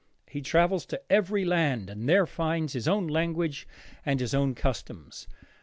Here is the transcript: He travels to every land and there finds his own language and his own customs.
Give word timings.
He 0.27 0.41
travels 0.41 0.87
to 0.87 1.11
every 1.11 1.45
land 1.45 1.87
and 1.87 2.09
there 2.09 2.25
finds 2.25 2.73
his 2.73 2.87
own 2.87 3.05
language 3.07 3.67
and 4.03 4.19
his 4.19 4.33
own 4.33 4.55
customs. 4.55 5.27